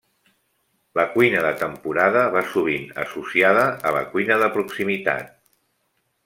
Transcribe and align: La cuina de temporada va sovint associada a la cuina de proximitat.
La 0.99 1.03
cuina 1.17 1.43
de 1.47 1.51
temporada 1.59 2.23
va 2.37 2.43
sovint 2.55 2.89
associada 3.05 3.67
a 3.91 3.93
la 3.99 4.03
cuina 4.15 4.39
de 4.45 4.49
proximitat. 4.57 5.31